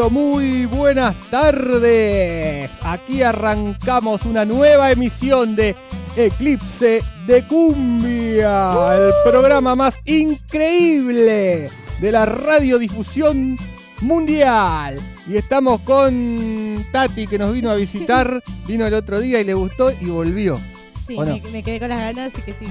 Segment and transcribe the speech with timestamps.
[0.00, 2.70] Pero muy buenas tardes.
[2.80, 5.76] Aquí arrancamos una nueva emisión de
[6.16, 11.68] Eclipse de Cumbia, el programa más increíble
[12.00, 13.58] de la radiodifusión
[14.00, 14.98] mundial.
[15.28, 19.52] Y estamos con Tati que nos vino a visitar, vino el otro día y le
[19.52, 20.58] gustó y volvió.
[21.06, 21.34] Sí, ¿O no?
[21.34, 22.64] me, me quedé con las ganas, así que sí.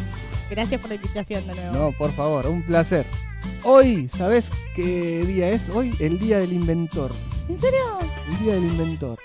[0.50, 1.74] Gracias por la invitación de nuevo.
[1.74, 3.06] No, por favor, un placer.
[3.64, 5.70] Hoy, ¿sabes qué día es?
[5.70, 7.12] Hoy, el día del inventor.
[7.48, 8.00] ¿En serio?
[8.30, 9.18] El día del inventor.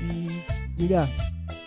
[0.00, 0.42] Y
[0.80, 1.08] mirá,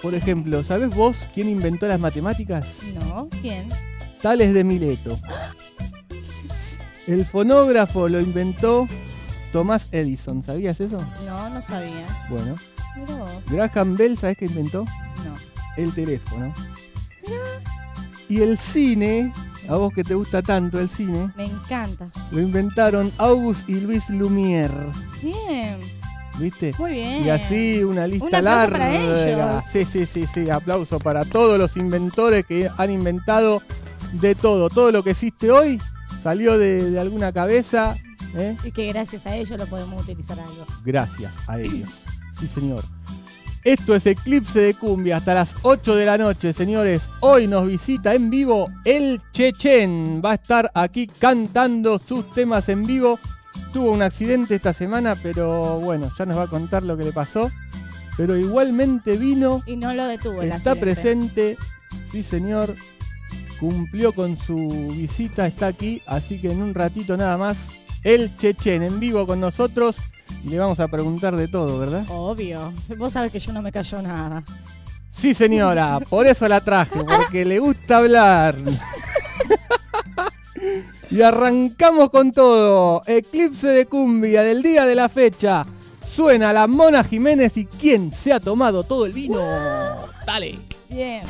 [0.01, 2.65] por ejemplo, ¿sabes vos quién inventó las matemáticas?
[2.95, 3.69] No, ¿quién?
[4.21, 5.19] Tales de Mileto.
[7.07, 8.87] El fonógrafo lo inventó
[9.51, 10.97] Tomás Edison, ¿sabías eso?
[11.25, 12.05] No, no sabía.
[12.29, 12.55] Bueno,
[13.07, 13.29] vos.
[13.47, 14.85] Graham Bell, ¿sabes qué inventó?
[14.85, 15.35] No.
[15.77, 16.53] El teléfono.
[18.29, 19.33] Y el cine,
[19.69, 22.09] a vos que te gusta tanto el cine, Me encanta.
[22.31, 24.71] lo inventaron August y Luis Lumière.
[25.21, 25.77] Bien,
[26.39, 26.73] ¿Viste?
[26.79, 27.23] muy bien.
[27.25, 28.77] Y así una lista Un larga.
[28.77, 29.63] para ellos.
[29.71, 30.49] Sí, sí, sí, sí.
[30.49, 33.61] Aplauso para todos los inventores que han inventado
[34.13, 34.69] de todo.
[34.69, 35.79] Todo lo que existe hoy
[36.23, 37.95] salió de, de alguna cabeza.
[38.35, 38.57] ¿eh?
[38.63, 40.65] Y que gracias a ellos lo podemos utilizar algo.
[40.83, 41.89] Gracias a ellos.
[42.39, 42.83] Sí, señor.
[43.63, 47.03] Esto es Eclipse de Cumbia hasta las 8 de la noche, señores.
[47.19, 50.19] Hoy nos visita en vivo el Chechen.
[50.25, 53.19] Va a estar aquí cantando sus temas en vivo.
[53.71, 57.11] Tuvo un accidente esta semana, pero bueno, ya nos va a contar lo que le
[57.11, 57.51] pasó.
[58.17, 60.81] Pero igualmente vino, Y no lo detuvo el está accidente.
[60.81, 61.57] presente.
[62.11, 62.75] Sí, señor.
[63.59, 64.67] Cumplió con su
[64.97, 66.01] visita, está aquí.
[66.07, 67.67] Así que en un ratito nada más,
[68.03, 69.97] el Chechen en vivo con nosotros.
[70.43, 72.05] Y le vamos a preguntar de todo, ¿verdad?
[72.09, 72.73] Obvio.
[72.97, 74.43] Vos sabés que yo no me cayó nada.
[75.11, 78.55] Sí, señora, por eso la traje, porque le gusta hablar.
[81.11, 83.03] y arrancamos con todo.
[83.05, 85.65] Eclipse de cumbia del día de la fecha.
[86.15, 89.39] Suena la Mona Jiménez y quién se ha tomado todo el vino.
[90.25, 90.59] Dale.
[90.89, 91.21] Bien.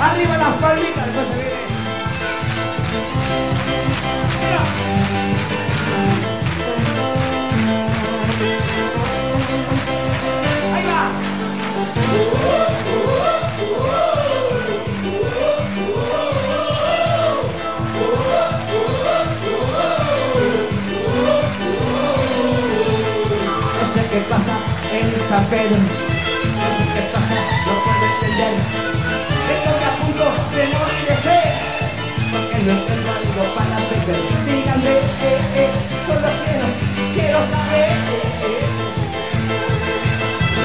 [0.00, 1.56] Arriba las palmitas, después se viene.
[24.16, 24.56] Qué pasa
[24.92, 27.36] en San Pedro, no sé qué pasa,
[27.66, 28.54] no puedo entender.
[29.52, 30.24] Estoy a punto
[30.54, 31.52] de morir de sed,
[32.32, 34.20] porque no encuentro algo para beber.
[34.46, 35.70] Díganme, eh, eh,
[36.06, 36.68] solo quiero,
[37.14, 37.92] quiero saber.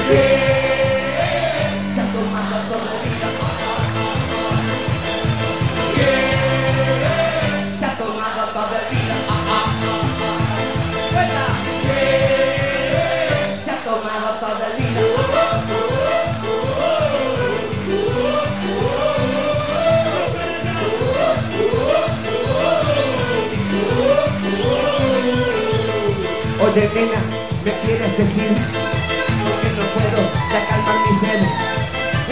[0.08, 0.61] ¿Qué se
[26.74, 27.20] Oye, nena,
[27.64, 28.48] ¿me quieres decir?
[28.48, 31.42] Porque no puedo ya calmar mi sed.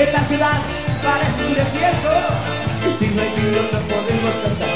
[0.03, 0.59] Esta ciudad
[1.05, 2.09] parece un desierto.
[2.87, 4.70] Y si no hay vino no podemos cantar.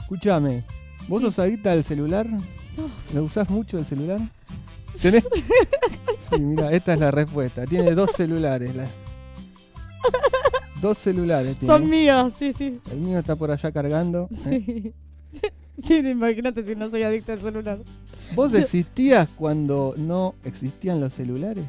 [0.00, 0.64] Escúchame,
[1.08, 1.26] ¿vos Sí.
[1.26, 2.26] sos adicta al celular?
[3.14, 4.20] ¿Lo usás mucho el celular?
[5.00, 5.26] ¿Tenés?
[6.30, 7.64] Sí, mira, esta es la respuesta.
[7.66, 8.74] Tiene dos celulares.
[8.74, 8.88] la-
[10.80, 11.72] Dos celulares tiene.
[11.74, 12.80] Son míos, sí, sí.
[12.90, 14.28] El mío está por allá cargando.
[14.46, 14.92] ¿eh?
[15.32, 15.40] Sí.
[15.82, 17.78] Sí, imagínate si no soy adicto al celular.
[18.34, 21.64] ¿Vos existías cuando no existían los celulares?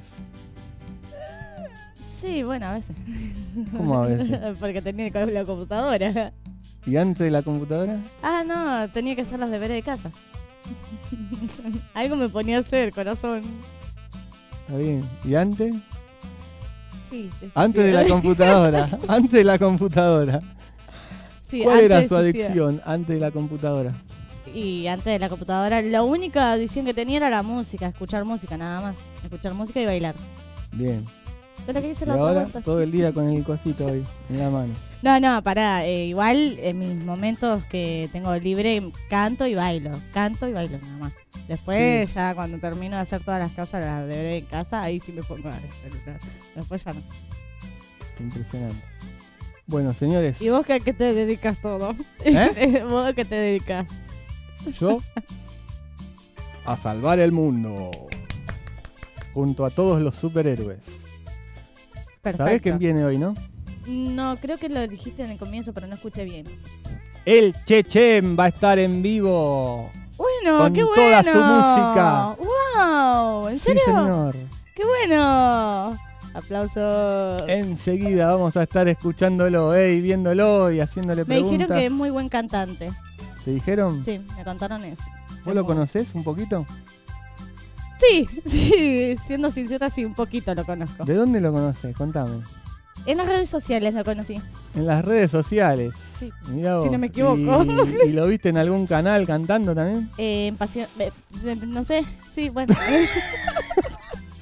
[2.02, 2.96] Sí, bueno, a veces.
[3.76, 4.40] ¿Cómo a veces?
[4.60, 6.32] Porque tenía que la computadora.
[6.86, 8.00] ¿Y antes de la computadora?
[8.22, 10.12] Ah, no, tenía que hacer los deberes de casa.
[11.94, 13.42] Algo me ponía a hacer, corazón.
[14.62, 15.04] Está bien.
[15.24, 15.74] ¿Y antes?
[17.10, 18.90] Sí, Antes de la computadora.
[19.08, 20.40] Antes de la computadora.
[21.48, 23.94] Sí, ¿Cuál era su adicción antes de la computadora?
[24.56, 28.58] Y antes de la computadora, la única adicción que tenía era la música, escuchar música,
[28.58, 28.96] nada más.
[29.24, 30.16] Escuchar música y bailar.
[30.72, 31.04] Bien.
[31.66, 32.62] Pero que hice Y la otra ahora vuelta.
[32.62, 34.74] todo el día con el cosito ahí en la mano.
[35.02, 35.86] No, no, pará.
[35.86, 39.92] eh, igual en mis momentos que tengo libre, canto y bailo.
[40.14, 41.14] Canto y bailo nada más.
[41.50, 45.12] Después, ya cuando termino de hacer todas las cosas, las deberé en casa, ahí sí
[45.12, 45.54] me pongo a
[45.84, 46.20] celular.
[46.56, 47.02] Después ya no.
[48.20, 48.84] Impresionante.
[49.68, 51.96] Bueno, señores, ¿Y vos que a qué te dedicas todo?
[52.24, 52.84] ¿Eh?
[52.90, 53.86] ¿Vos a qué te dedicas?
[54.72, 54.98] Yo
[56.66, 57.92] a salvar el mundo.
[59.34, 60.80] Junto a todos los superhéroes.
[62.22, 62.46] Perfecto.
[62.46, 63.34] ¿Sabés quién viene hoy, no?
[63.86, 66.46] No, creo que lo dijiste en el comienzo, pero no escuché bien.
[67.26, 69.92] El Chechen va a estar en vivo.
[70.18, 70.96] Bueno, Con qué bueno.
[70.96, 72.36] toda su música.
[72.78, 73.50] ¡Wow!
[73.50, 73.82] ¿En Sí, serio?
[73.86, 74.36] señor.
[74.76, 75.98] ¡Qué bueno!
[76.34, 77.44] Aplausos.
[77.48, 81.52] Enseguida vamos a estar escuchándolo eh, y viéndolo y haciéndole me preguntas.
[81.60, 82.92] dijeron que es muy buen cantante.
[83.46, 84.04] ¿Te dijeron?
[84.04, 85.04] Sí, me contaron eso.
[85.46, 86.66] ¿Vos lo conocés un poquito?
[88.00, 91.06] Sí, sí, siendo sincera, sí, un poquito lo conozco.
[91.06, 91.96] ¿De dónde lo conocés?
[91.96, 92.42] Contame.
[93.06, 94.42] En las redes sociales lo conocí.
[94.74, 95.94] En las redes sociales.
[96.20, 96.32] Sí.
[96.50, 97.64] Mirá Si no me equivoco.
[97.64, 100.10] ¿Y, y lo viste en algún canal cantando también?
[100.18, 100.88] Eh, en pasión.
[100.98, 101.12] eh,
[101.46, 102.04] eh, no sé,
[102.34, 102.74] sí, bueno.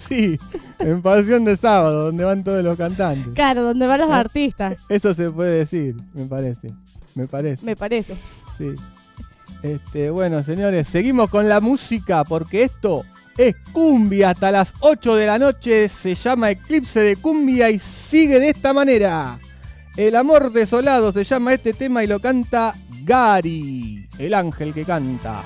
[0.08, 0.38] Sí,
[0.80, 3.34] en Pasión de Sábado, donde van todos los cantantes.
[3.34, 4.14] claro, donde van los ¿Eh?
[4.14, 6.72] artistas, Eso se puede decir, me parece.
[7.16, 8.16] Me parece, me parece.
[8.58, 8.68] sí.
[9.63, 13.05] Este, bueno, señores, seguimos con la música porque esto
[13.38, 15.88] es cumbia hasta las 8 de la noche.
[15.88, 19.39] Se llama Eclipse de Cumbia y sigue de esta manera.
[19.96, 25.43] El amor desolado se llama este tema y lo canta Gary, el ángel que canta.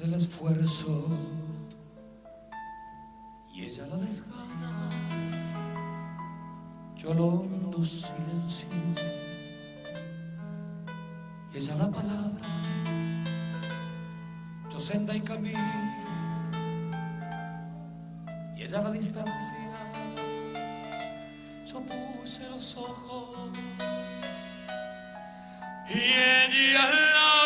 [0.00, 1.06] El esfuerzo
[3.52, 4.88] y ella la desgana.
[6.96, 8.68] Yo el hondo silencio
[11.52, 12.46] y ella la palabra.
[14.70, 15.58] Yo senda y camino
[18.56, 19.68] y ella la distancia.
[21.66, 23.50] Yo puse los ojos
[25.88, 27.37] y ella la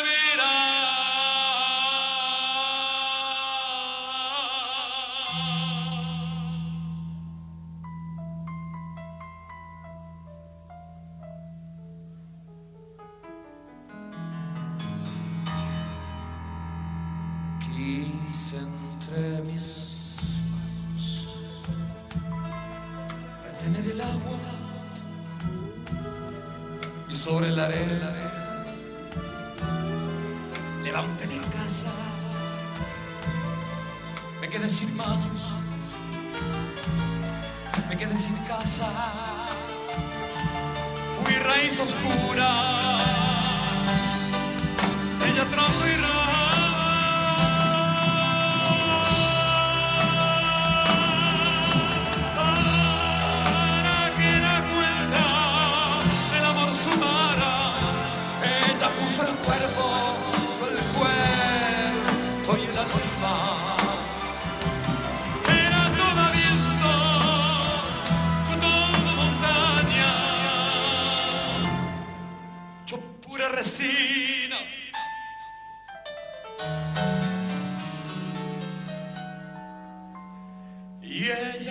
[81.65, 81.69] Y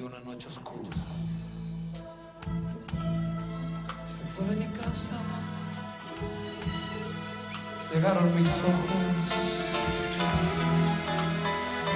[0.00, 0.88] una noche oscura.
[7.98, 9.28] Cegaron mis ojos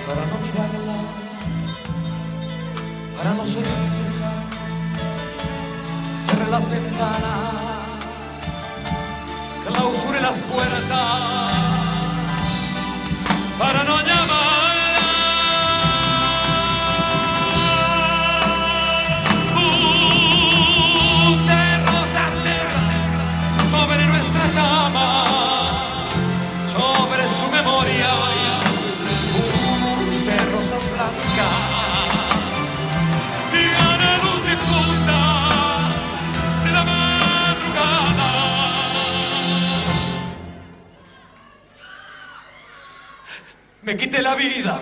[0.06, 0.96] para no mirarla,
[3.16, 4.32] para no sentirla.
[6.26, 7.92] Cerré las ventanas,
[9.64, 11.51] clausuré las puertas
[43.92, 44.80] me quité la vida.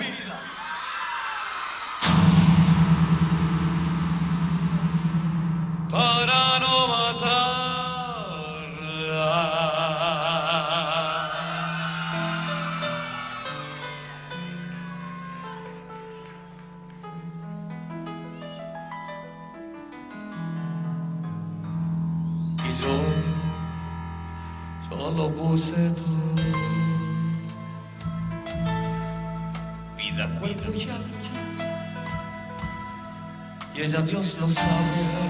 [33.90, 35.30] Y ella Dios lo sabe.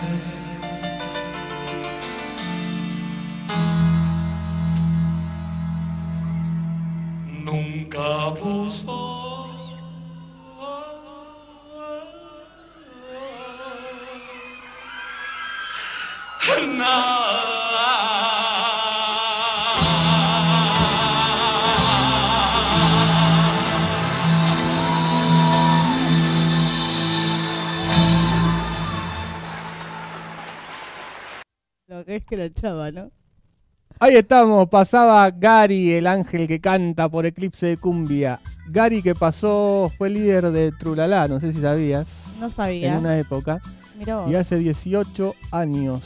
[33.98, 38.40] Ahí estamos, pasaba Gary, el ángel que canta por Eclipse de Cumbia.
[38.68, 42.06] Gary que pasó, fue líder de Trulala, no sé si sabías,
[42.38, 42.98] No en sabía.
[42.98, 43.60] una época.
[43.98, 44.30] Mirá vos.
[44.30, 46.02] Y hace 18 años.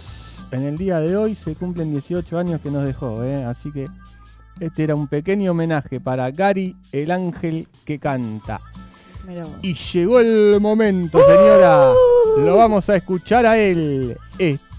[0.50, 3.44] En el día de hoy se cumplen 18 años que nos dejó, ¿eh?
[3.44, 3.86] así que
[4.60, 8.60] este era un pequeño homenaje para Gary, el ángel que canta.
[9.62, 11.90] Y llegó el momento, señora.
[12.38, 14.16] Lo vamos a escuchar a él.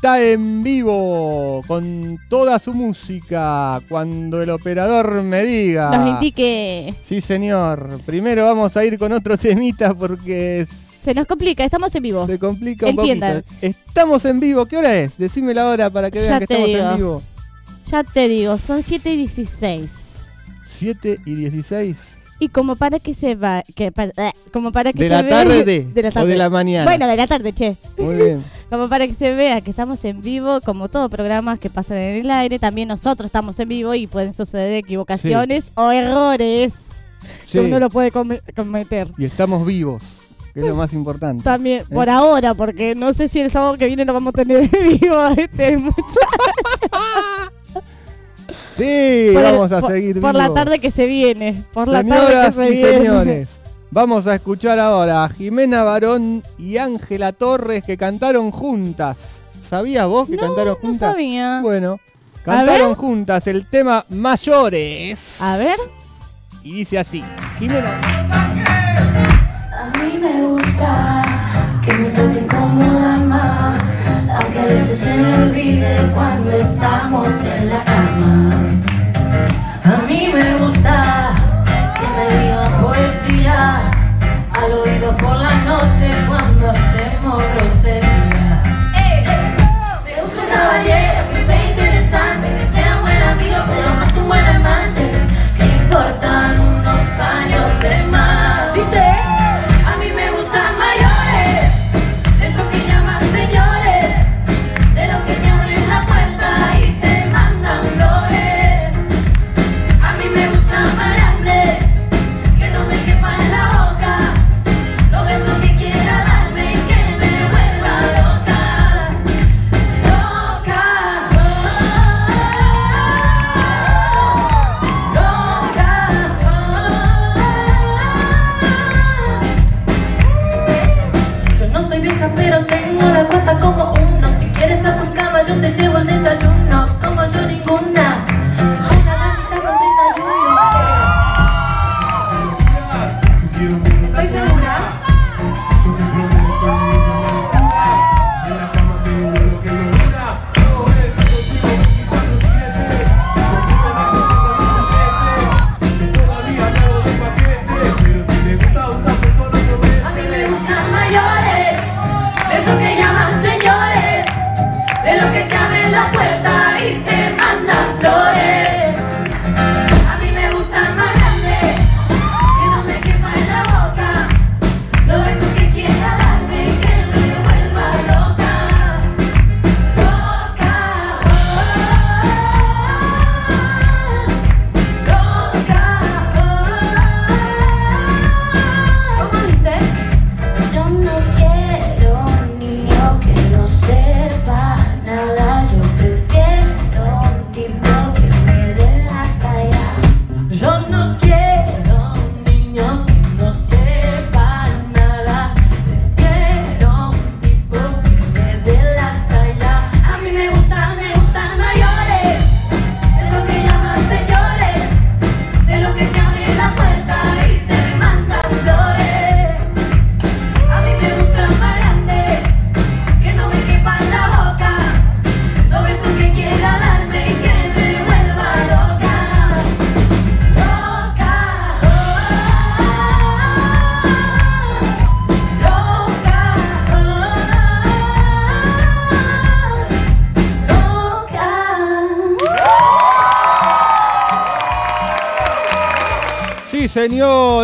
[0.06, 5.98] Está en vivo con toda su música cuando el operador me diga.
[5.98, 6.94] Nos indique.
[7.04, 8.00] Sí, señor.
[8.06, 10.68] Primero vamos a ir con otro temita porque
[11.02, 12.28] Se nos complica, estamos en vivo.
[12.28, 13.42] se complica un Entiendan.
[13.42, 13.56] poquito.
[13.66, 14.68] Estamos en vivo.
[14.68, 15.18] ¿Qué hora es?
[15.18, 16.88] Decime la hora para que Ya vean que estamos digo.
[16.92, 17.24] en vivo.
[17.90, 19.90] Ya te digo, son 7 y 16.
[20.78, 21.98] 7 y 16
[22.40, 25.30] Y como para que se va, que eh, como para que de se la vea-
[25.30, 25.64] tarde
[25.94, 26.28] de la o tarde.
[26.28, 26.84] de la mañana.
[26.84, 27.78] Bueno, de la tarde, che.
[27.98, 28.44] Muy bien.
[28.70, 32.26] Como para que se vea que estamos en vivo, como todos programas que pasan en
[32.26, 36.74] el aire, también nosotros estamos en vivo y pueden suceder equivocaciones o errores
[37.46, 37.52] Sí.
[37.54, 39.08] que uno lo puede come- cometer.
[39.20, 40.02] Y estamos vivos,
[40.54, 41.44] que es lo más importante.
[41.44, 41.86] También, ¿Eh?
[41.94, 45.00] por ahora, porque no sé si el sábado que viene lo vamos a tener en
[45.00, 46.20] vivo a este muchacho.
[48.78, 50.56] Sí, Por el- vamos a por- seguir Por la vivos.
[50.56, 51.64] tarde que se viene.
[51.74, 52.98] Por la tarde Señoras que se y viene.
[52.98, 53.48] señores,
[53.92, 59.16] vamos a escuchar ahora a Jimena Barón y Ángela Torres que cantaron juntas.
[59.68, 61.12] ¿Sabías vos que No, cantaron no juntas?
[61.12, 61.60] sabía.
[61.64, 62.00] Bueno,
[62.44, 65.42] cantaron juntas el tema Mayores.
[65.42, 65.78] A ver.
[66.64, 67.24] Y dice así,
[67.60, 68.00] Jimena.
[69.72, 71.22] A mí me gusta
[71.86, 73.78] que me traten como dama,
[74.42, 77.95] aunque a veces se me olvide cuando estamos en la.
[79.86, 81.32] A mí me gusta
[81.94, 83.82] que me digan poesía
[84.60, 88.64] al oído por la noche cuando hacemos grosería.
[90.04, 91.05] Me gusta un caballero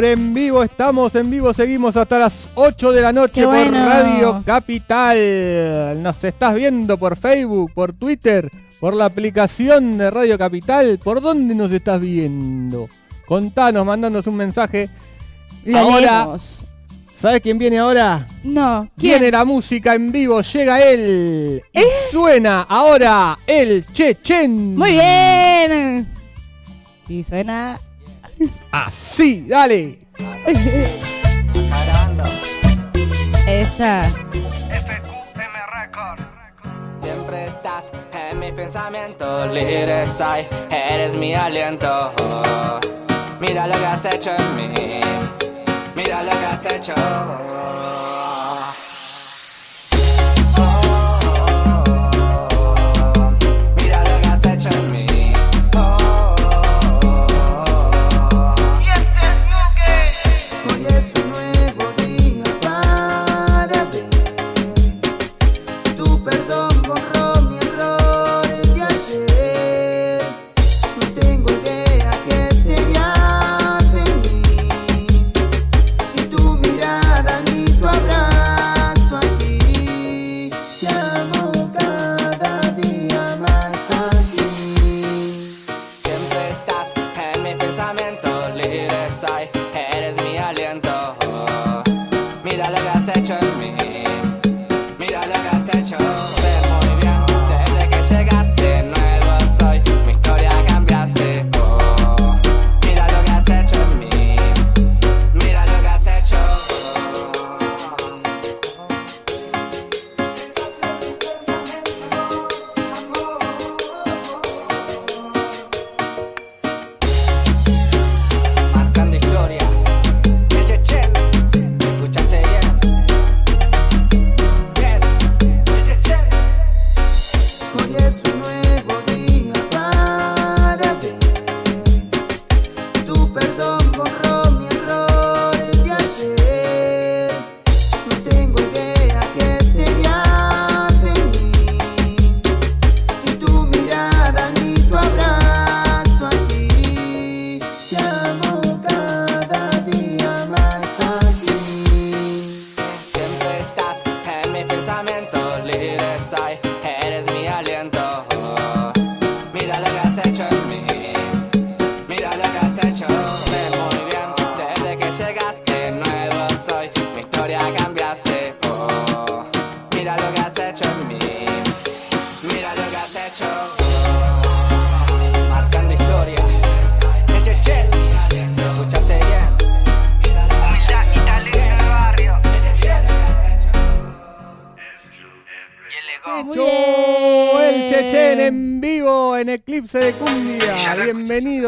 [0.01, 3.53] señor, en vivo estamos, en vivo seguimos hasta las 8 de la noche Qué por
[3.55, 3.85] bueno.
[3.85, 6.01] Radio Capital.
[6.01, 10.99] Nos estás viendo por Facebook, por Twitter, por la aplicación de Radio Capital.
[11.03, 12.87] ¿Por dónde nos estás viendo?
[13.27, 14.89] Contanos, mandándonos un mensaje.
[15.65, 16.65] Lo Ahora- leemos.
[17.19, 18.27] ¿Sabes quién viene ahora?
[18.43, 19.19] No, ¿quién?
[19.19, 21.61] Viene la música en vivo, llega él.
[21.71, 24.75] Y suena ahora el Chechen.
[24.75, 26.07] Muy bien.
[27.07, 27.79] Y suena.
[28.71, 29.99] Así, dale.
[33.47, 34.03] Esa.
[37.01, 42.13] Siempre estás en mis pensamientos, líderes hay, eres mi aliento.
[43.39, 44.69] Mira lo que has hecho en mí,
[45.95, 46.93] mira lo que has hecho.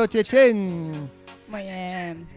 [0.08, 0.92] Chechen.
[1.48, 2.28] Muy bien.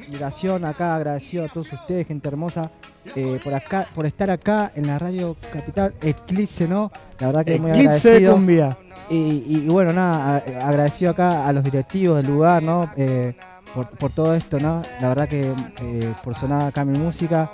[0.00, 2.70] admiración acá, agradecido a todos ustedes, gente hermosa,
[3.16, 6.90] eh, por acá, por estar acá en la radio capital Eclipse, ¿no?
[7.18, 8.32] La verdad que muy Eclipse de agradecido.
[8.34, 8.78] Cumbia.
[9.10, 12.90] Y, y bueno, nada, agradecido acá a los directivos del lugar, ¿no?
[12.96, 13.34] Eh,
[13.74, 14.82] por, por todo esto, ¿no?
[15.00, 17.50] La verdad que eh, por sonar acá mi música.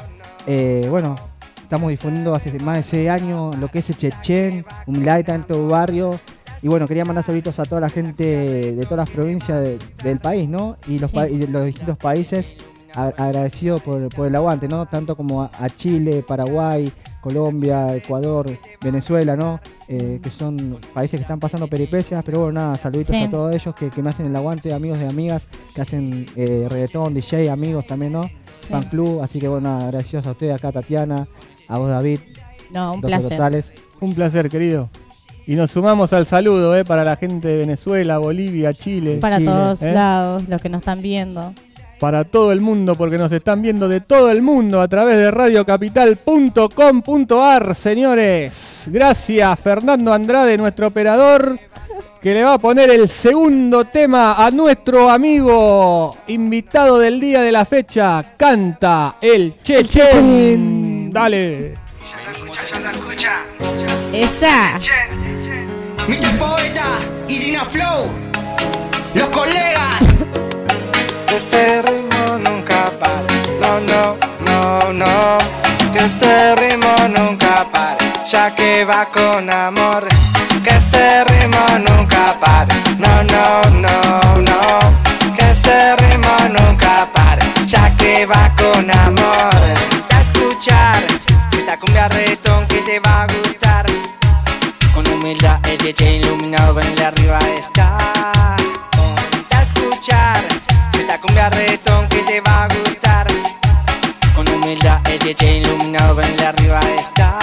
[0.47, 1.15] Eh, bueno,
[1.61, 5.45] estamos difundiendo hace más de 6 años lo que es el Chechen, un light en
[5.45, 6.19] todo barrio.
[6.65, 8.25] Y bueno, quería mandar saludos a toda la gente
[8.73, 10.79] de todas las provincias de- del país, ¿no?
[10.89, 11.17] Y los, Sí.
[11.17, 12.55] pa- y de los distintos países,
[12.95, 14.87] agradecido por, por el aguante, ¿no?
[14.87, 18.47] Tanto como a, a Chile, Paraguay, Colombia, Ecuador,
[18.81, 19.61] Venezuela, ¿no?
[19.89, 23.25] Eh, que son países que están pasando peripecias, pero bueno, nada, saluditos Sí.
[23.25, 26.67] a todos ellos que, que me hacen el aguante, amigos y amigas, que hacen eh,
[26.71, 28.23] reggaetón, DJ, amigos también, ¿no?
[28.61, 28.69] Sí.
[28.71, 31.27] Fan club, así que bueno, agradecidos a ustedes acá, Tatiana,
[31.69, 32.21] a vos David,
[32.73, 33.29] No, un placer.
[33.29, 33.75] totales.
[34.01, 34.89] Un placer, querido.
[35.47, 39.19] Y nos sumamos al saludo eh, para la gente de Venezuela, Bolivia, Chile.
[39.21, 41.53] Para Chile, todos eh, lados, los que nos están viendo.
[42.01, 45.31] Para todo el mundo, porque nos están viendo de todo el mundo a través de
[45.31, 48.85] radiocapital.com.ar, señores.
[48.87, 51.59] Gracias, Fernando Andrade, nuestro operador,
[52.23, 57.53] que le va a poner el segundo tema a nuestro amigo invitado del día de
[57.53, 58.25] la fecha.
[58.37, 59.87] Canta el Chechen.
[59.87, 61.11] Chechen.
[61.13, 61.75] Dale.
[64.13, 64.81] Esa.
[66.09, 66.39] Mr.
[66.39, 66.85] Poeta
[67.29, 68.11] y Dina Flow,
[69.15, 70.03] los colegas.
[71.35, 73.23] Este ritmo nunca para,
[73.61, 75.39] no, no, no, no.
[75.93, 80.07] Que este ritmo nunca para, ya que va con amor.
[80.63, 85.35] Que este ritmo nunca para, no, no, no, no.
[85.37, 86.75] Que este ritmo nunca
[88.05, 89.55] que va con amor.
[90.15, 91.03] A escuchar
[91.53, 92.09] esta cumbia
[95.85, 98.57] DJ iluminado con el arriba está.
[98.91, 100.43] Ponte a escuchar
[100.99, 103.27] esta cumbia retón que te va a gustar.
[104.35, 107.39] Con humildad el DJ iluminado con el arriba está.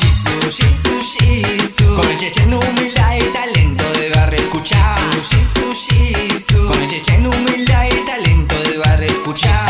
[0.00, 1.94] Shizu, shizu, shizu.
[1.94, 4.98] Con el cheche en humildad y talento de barrio escuchar.
[5.20, 6.68] Shizu, shizu.
[6.68, 9.61] Con el cheche en humildad y talento de barrio escuchar.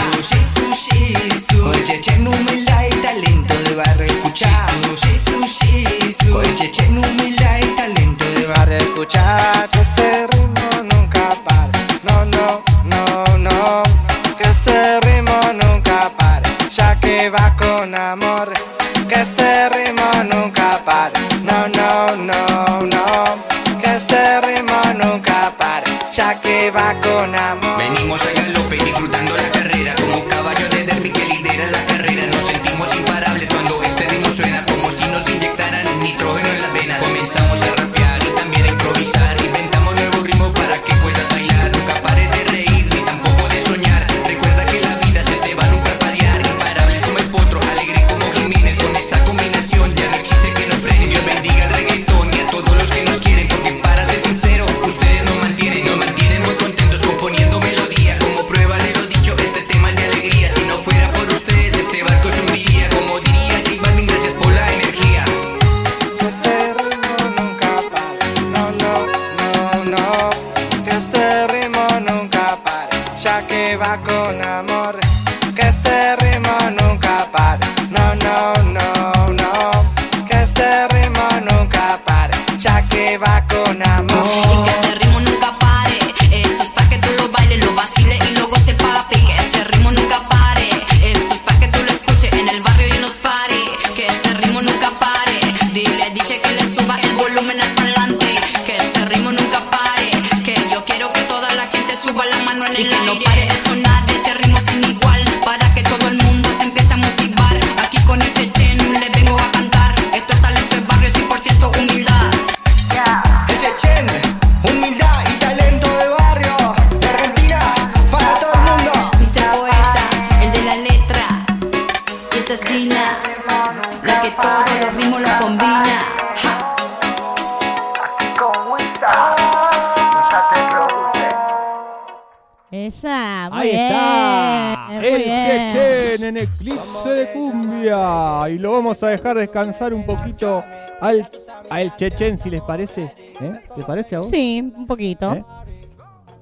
[138.92, 140.62] Vamos a dejar descansar un poquito
[141.00, 141.28] al,
[141.70, 143.12] al Chechen, si les parece.
[143.40, 143.60] ¿Eh?
[143.74, 144.28] ¿Te parece a vos?
[144.28, 145.32] Sí, un poquito.
[145.32, 145.44] ¿Eh?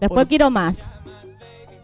[0.01, 0.91] Después quiero más.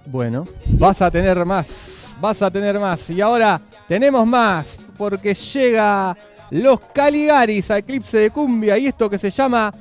[0.06, 2.16] Bueno, vas a tener más.
[2.20, 3.08] Vas a tener más.
[3.10, 4.78] Y ahora tenemos más.
[4.96, 6.16] Porque llega
[6.50, 8.78] los Caligaris a Eclipse de Cumbia.
[8.78, 9.72] Y esto que se llama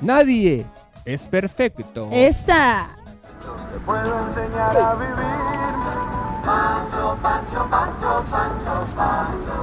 [0.00, 0.66] Nadie
[1.04, 2.08] es perfecto.
[2.12, 2.88] Esa.
[3.86, 6.27] puedo enseñar a vivir.
[6.48, 9.56] Pancho, Pancho, Pancho, Pancho, Pancho,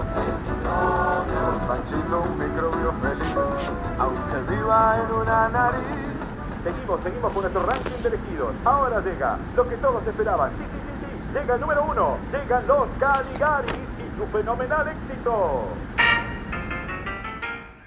[1.34, 3.36] Soy Panchito, un microbio feliz,
[3.98, 5.82] aunque viva en una nariz.
[6.64, 8.54] Seguimos, seguimos con nuestro ranking de elegidos.
[8.64, 10.52] Ahora llega lo que todos esperaban.
[10.52, 11.40] Sí, sí, sí, sí.
[11.40, 12.18] Llega el número uno.
[12.32, 15.68] Llegan los Caligaris y su fenomenal éxito.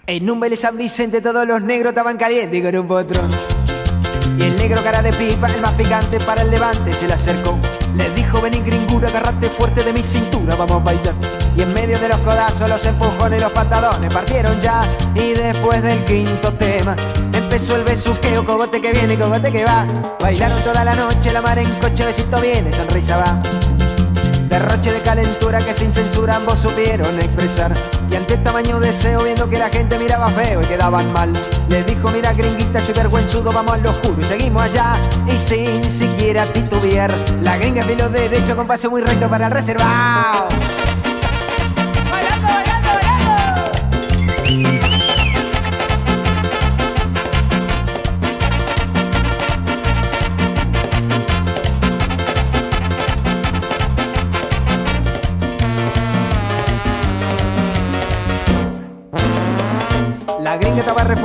[0.09, 3.31] En Número San Vicente todos los negros estaban calientes con un potrón.
[4.37, 7.57] Y el negro cara de pipa, el más picante para el levante, se le acercó.
[7.97, 11.15] Le dijo, vení gringura, agarrate fuerte de mi cintura, vamos a bailar.
[11.57, 14.89] Y en medio de los codazos, los empujones y los pantalones partieron ya.
[15.15, 16.95] Y después del quinto tema,
[17.33, 19.87] empezó el besuqueo, cogote que viene, cogote que va.
[20.21, 23.68] Bailaron toda la noche, la mar en coche, besito viene, sonrisa va.
[24.49, 27.75] Derroche de calentura que sin censura ambos supieron expresar.
[28.11, 31.33] Y ante este tamaño deseo, viendo que la gente miraba feo y quedaban mal,
[31.69, 34.97] le dijo: Mira, gringuita, soy vergüenzudo, vamos al oscuro y seguimos allá.
[35.27, 39.53] Y sin siquiera titubear, la gringa de lo derecho con paso muy recto para el
[39.53, 40.49] reservado.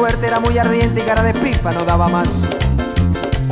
[0.03, 2.41] Fuerte, era muy ardiente y cara de pipa no daba más.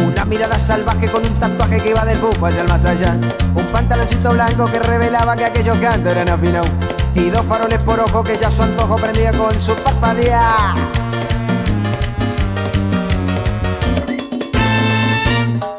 [0.06, 3.18] Una mirada salvaje con un tatuaje que iba del buco hacia el más allá.
[3.56, 6.70] Un pantaloncito blanco que revelaba que aquellos cantos eran afinados.
[7.16, 10.74] Y dos faroles por ojo que ya su antojo prendía con su parpadea.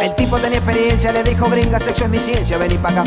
[0.00, 3.04] El tipo tipo tenía experiencia, le dijo gringa, sexo es mi ciencia, vení pa' acá.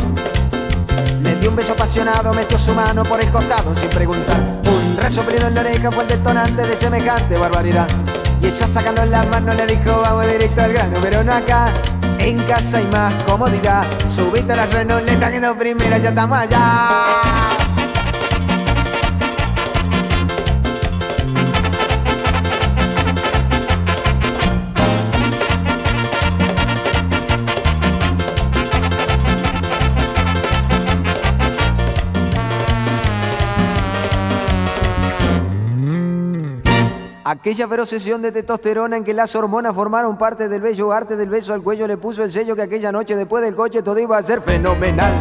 [1.35, 4.39] Le dio un beso apasionado, metió su mano por el costado sin preguntar.
[4.65, 7.87] Un resoplido en la oreja fue el detonante de semejante barbaridad.
[8.41, 11.67] Y ella sacando las manos le dijo, vamos directo al grano, pero no acá.
[12.19, 13.83] En casa hay más comodidad.
[14.09, 17.44] Subiste a las renoletas que no primera, ya estamos allá.
[37.39, 41.27] Aquella feroz sesión de testosterona en que las hormonas formaron parte del bello arte del
[41.29, 44.17] beso al cuello le puso el sello que aquella noche después del coche todo iba
[44.17, 45.11] a ser fenomenal.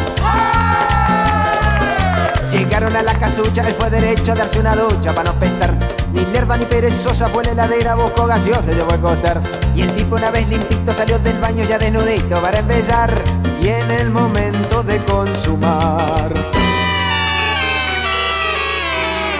[2.52, 5.76] Llegaron a la casucha, él fue derecho a darse una ducha para no pestar.
[6.12, 9.40] Ni lerva ni perezosa fue la heladera, buscó gaseosa, se llevó a acostar.
[9.74, 13.12] Y el tipo una vez limpito salió del baño ya desnudito para empezar.
[13.60, 16.32] Y en el momento de consumar.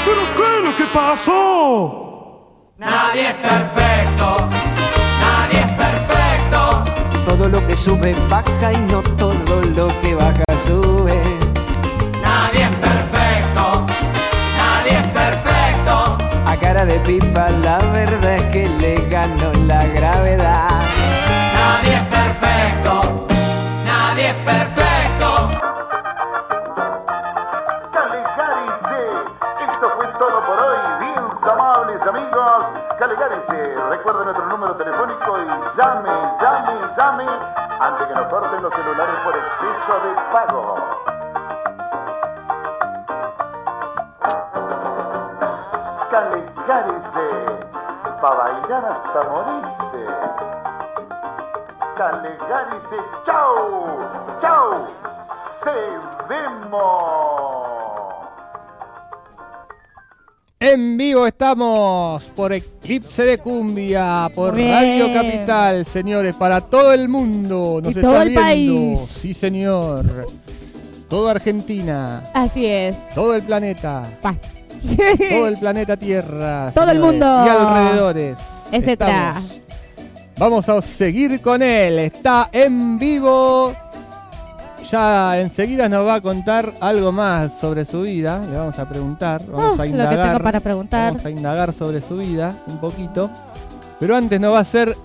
[0.04, 2.03] ¿Pero qué es pasó?
[2.76, 4.48] Nadie es perfecto,
[5.20, 6.84] nadie es perfecto.
[7.24, 11.22] Todo lo que sube baja y no todo lo que baja sube.
[12.20, 13.86] Nadie es perfecto,
[14.58, 16.18] nadie es perfecto.
[16.46, 20.82] A cara de pipa la verdad es que le ganó la gravedad.
[21.54, 23.26] Nadie es perfecto,
[23.86, 24.83] nadie es perfecto.
[33.24, 33.74] Calegarice.
[33.88, 35.46] Recuerden nuestro número telefónico y
[35.78, 36.10] llame,
[36.40, 37.26] llame, llame
[37.80, 40.76] antes que nos corten los celulares por exceso de pago.
[46.10, 47.26] Calegarice.
[48.20, 50.06] Pa' bailar hasta morirse.
[51.96, 52.96] Calegarice.
[53.24, 53.84] ¡Chao!
[54.38, 54.86] ¡Chao!
[55.62, 57.73] ¡Se vemos!
[60.66, 65.12] En vivo estamos por Eclipse de Cumbia, por Radio.
[65.12, 67.80] Capital, señores, para todo el mundo.
[67.82, 68.40] Nos Y está todo el viendo.
[68.46, 69.00] país.
[69.00, 70.26] Sí, señor.
[71.10, 72.96] Toda Argentina, Así es.
[73.14, 74.34] todo el planeta, Pa.
[75.30, 76.72] todo el planeta Tierra.
[76.74, 77.26] Todo el mundo.
[77.26, 78.38] Y alrededores.
[78.72, 79.34] Etcétera.
[79.36, 79.60] Estamos.
[80.38, 81.98] Vamos a seguir con él.
[81.98, 83.74] Está en vivo.
[84.90, 88.40] Ya enseguida nos va a contar algo más sobre su vida.
[88.50, 89.42] Le vamos a preguntar.
[89.46, 90.26] Vamos Oh, a lo que indagar.
[90.32, 91.12] tengo para preguntar.
[91.12, 93.30] Vamos a indagar sobre su vida un poquito.
[93.98, 94.96] Pero antes nos va a hacer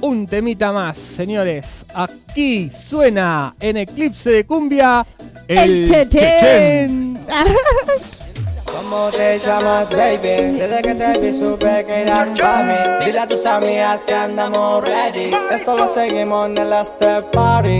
[0.00, 1.84] un temita más, señores.
[1.94, 5.04] Aquí suena en Eclipse de Cumbia
[5.48, 7.18] El, Chechen.
[8.66, 10.58] ¿Cómo te llamas, baby?
[10.58, 14.84] Desde que te vi supe que eras pa' mí Dile a tus amigas que andamos
[14.86, 17.78] ready Esto lo seguimos en el after party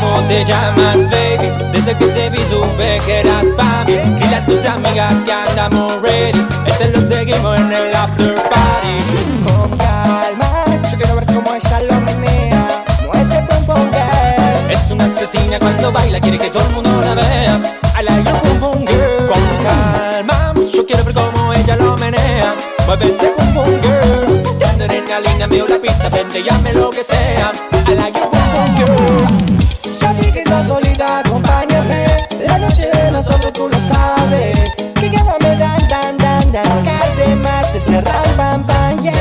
[0.00, 1.50] ¿Cómo te llamas, baby?
[1.72, 3.96] Desde que te vi supe que eras pa' mí.
[4.20, 6.46] Dile a tus amigas que andamos ready.
[6.66, 8.96] Este lo seguimos en el after party.
[9.44, 12.84] Con calma, yo quiero ver cómo ella lo menea.
[13.06, 14.70] Mueve ese pum pum girl.
[14.70, 17.60] Es una asesina cuando baila, quiere que todo el mundo la vea.
[17.98, 19.28] I like your pum pum girl.
[19.28, 22.54] Con calma, yo quiero ver cómo ella lo menea.
[22.86, 24.58] Mueve ese pum pum girl.
[24.58, 27.52] Te adrenalina, veo la pista, vente, llame lo que sea.
[27.88, 32.06] I like your pum pum girl Estás solita, acompáñame
[32.44, 34.74] La noche de nosotros tú lo sabes.
[34.94, 36.84] Que llámame dan dan dan dan.
[36.84, 39.14] Calte más, ram pam pam yes.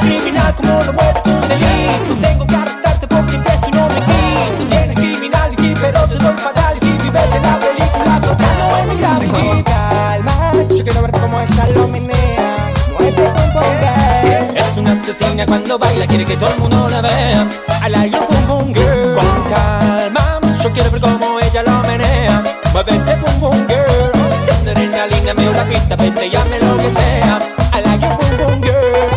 [0.00, 2.14] Criminal como lo mueves un delito.
[2.20, 4.64] Tengo que arrestarte porque preso no me quito.
[4.70, 10.84] Tienes criminality pero te doy fatality Vivete la película flotando en mi gravity calma, yo
[10.84, 12.72] quiero ver cómo ella lo menea.
[12.96, 17.48] Pum pum girl Es una asesina cuando baila quiere que todo el mundo la vea.
[17.82, 19.14] I like your boom boom girl.
[19.14, 19.85] Con calma,
[20.76, 22.42] quiero ver cómo ella lo menea.
[22.72, 24.12] Mueve ese boom boom girl
[24.44, 27.38] Te adrenalina, me la pista, vente, llame lo que sea.
[27.72, 29.08] I like your boom boom girl.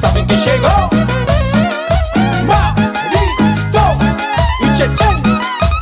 [0.00, 0.88] Saben que llegó
[2.46, 3.82] Marito
[4.74, 5.22] Chechen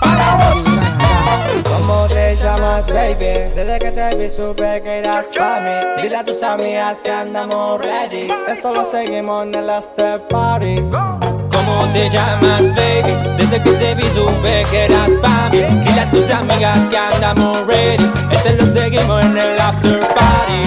[0.01, 0.65] para vos.
[1.63, 3.53] ¿Cómo te llamas, baby?
[3.55, 6.03] Desde que te vi supe que eras pa' mí.
[6.03, 8.27] Dile a tus amigas que andamos ready.
[8.49, 10.83] Esto lo seguimos en el after party
[11.67, 13.13] ¿Cómo te llamas, baby?
[13.37, 15.63] Desde que te vi supe que eras pa' mí.
[15.85, 18.09] Dile a tus amigas que andamos ready.
[18.31, 20.61] Este lo seguimos en el after party.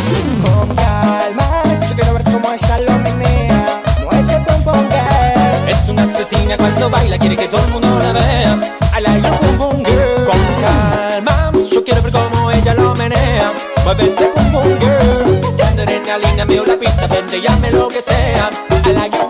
[0.44, 3.82] Con calma, yo quiero ver cómo ella lo menea.
[4.04, 7.88] Mueve ese pum pum girl Es una asesina cuando baila quiere que todo el mundo
[8.00, 8.60] la vea.
[8.98, 13.54] I like your boom boom girl Con calma, yo quiero ver cómo ella lo menea.
[13.86, 18.50] Mueve ese boom boom girl Te adrenalina, veo la pista, vente, llame lo que sea.
[18.90, 19.30] I like your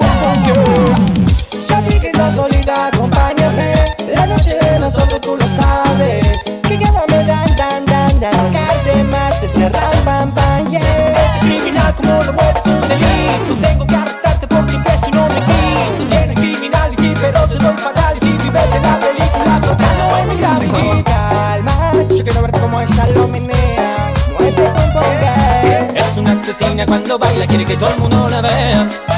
[0.56, 1.19] girl.
[1.68, 3.74] Ya vi que estás solita, acompáñame.
[4.14, 6.44] La noche de nosotros tú lo sabes.
[6.64, 8.32] Que cada me dan, dan, dan, dan.
[8.32, 10.82] Tocarte más, ese ram, pam, pam, yeah.
[10.82, 13.56] Es criminal como lo mueves un delito.
[13.62, 16.08] Tengo que arrestarte porque ingreso y no me quito.
[16.10, 18.32] Tienes criminality, pero te doy fatality.
[18.32, 21.04] Vivete la película, flotando en mi gravity.
[21.04, 24.14] calma, yo quiero verte como ella lo menea.
[24.30, 25.98] No pum pum girl.
[25.98, 29.09] Es una asesina cuando baila, quiere que todo el mundo la vea.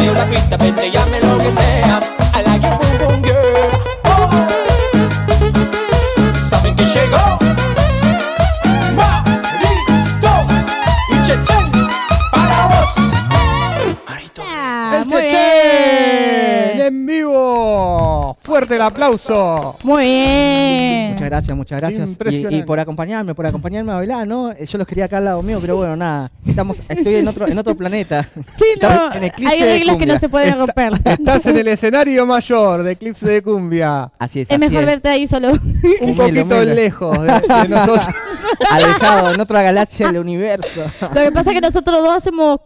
[0.00, 2.19] Adrenalina, me dio la pista, vente, llame lo que sea.
[18.90, 19.76] Aplauso.
[19.84, 21.12] Muy bien.
[21.12, 22.18] Muchas gracias, muchas gracias.
[22.50, 24.50] Y, por acompañarme, por acompañarme a bailar, ¿no?
[24.52, 26.30] Eh, Yo los quería acá al lado mío, pero bueno, nada.
[26.46, 28.24] Estamos, estoy en otro, en otro planeta.
[28.56, 30.92] Sí, no, en Eclipse hay reglas que no se pueden romper.
[31.04, 34.10] Estás en el escenario mayor de Eclipse de Cumbia.
[34.18, 34.86] Así es, Es así mejor es.
[34.86, 35.50] verte ahí solo.
[35.52, 35.60] Un
[36.00, 36.74] Humilde, poquito humilde.
[36.74, 38.00] lejos de, de nosotros.
[38.70, 40.82] Alejado, en otra galaxia del universo.
[41.00, 42.60] Lo que pasa es que nosotros dos hacemos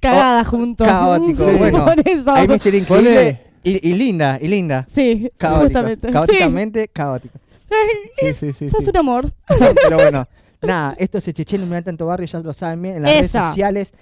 [0.00, 0.86] cagadas juntos.
[0.86, 1.56] Oh, Caótico, Sí.
[1.58, 1.84] bueno.
[1.84, 2.32] Por eso.
[2.32, 2.44] Hay.
[2.46, 4.86] Increíble y, y linda, y linda.
[4.88, 5.62] Sí, Caótico.
[5.64, 6.10] justamente.
[6.10, 7.38] Caóticamente caótico.
[8.20, 8.70] Sí, sí, sí.
[8.70, 8.90] Sos sí.
[8.90, 9.32] un amor.
[9.82, 10.24] Pero bueno,
[10.62, 13.92] nada, esto es Chechen en tanto barrio, ya lo saben bien, en las redes sociales,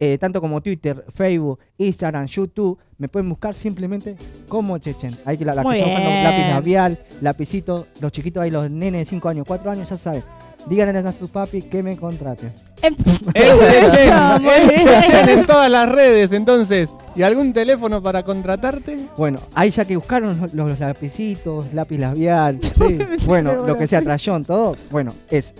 [0.00, 4.16] eh, tanto como Twitter, Facebook, Instagram, YouTube, me pueden buscar simplemente
[4.48, 5.16] como Chechen.
[5.24, 9.02] Ahí que la, la que está buscando lápiz labial, lapicito, los chiquitos ahí, los nenes
[9.02, 10.24] de 5 años, 4 años, ya saben.
[10.66, 11.96] Díganle a sus papis que me.
[11.96, 12.48] Chechen
[15.28, 16.88] en todas las redes, entonces.
[17.14, 19.06] ¿Y algún teléfono para contratarte?
[19.16, 24.00] Bueno, ahí ya que buscaron los, los lapicitos, lápiz labial, sí, bueno, lo que sea,
[24.00, 25.52] trayón, todo, bueno, es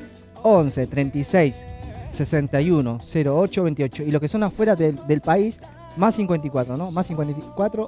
[0.43, 1.57] 11 36
[2.11, 4.03] 61 08 28.
[4.05, 5.61] Y lo que son afuera del, del país,
[5.97, 6.91] más 54, ¿no?
[6.91, 7.87] Más 54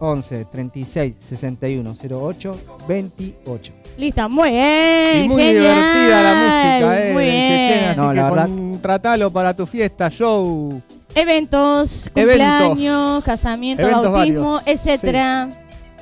[0.00, 3.72] 11 36 61 08 28.
[3.96, 5.24] Listo, muy bien.
[5.24, 5.62] Y muy genial.
[5.62, 7.84] divertida la música, eh, Muy del Chechen, bien.
[7.90, 10.82] así No, que la verdad- contratalo para tu fiesta, show.
[11.14, 12.68] Eventos, Eventos.
[12.68, 14.66] cumpleaños, casamiento, Eventos bautismo, varios.
[14.80, 15.48] etcétera.